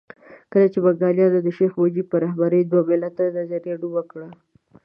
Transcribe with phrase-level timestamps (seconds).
[0.51, 4.27] کله چې بنګالیانو د شیخ مجیب په رهبرۍ دوه ملتي نظریه ډوبه کړه.